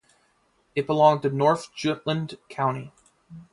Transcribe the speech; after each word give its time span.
It 0.73 0.87
belonged 0.87 1.21
to 1.21 1.29
North 1.29 1.75
Jutland 1.75 2.39
County. 2.49 2.91